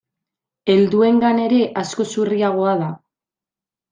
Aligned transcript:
Helduengan 0.75 1.41
ere 1.43 1.59
askoz 1.83 2.07
urriagoa 2.23 2.75
da. 2.83 2.87